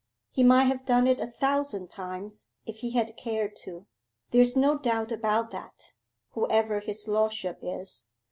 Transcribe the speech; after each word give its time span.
'He 0.31 0.43
might 0.43 0.63
have 0.63 0.83
done 0.83 1.05
it 1.05 1.19
a 1.19 1.27
thousand 1.29 1.91
times 1.91 2.47
if 2.65 2.77
he 2.77 2.89
had 2.89 3.15
cared 3.17 3.55
to, 3.57 3.85
there's 4.31 4.57
no 4.57 4.75
doubt 4.79 5.11
about 5.11 5.51
that, 5.51 5.93
whoever 6.31 6.79
his 6.79 7.07
lordship 7.07 7.59
is. 7.61 8.05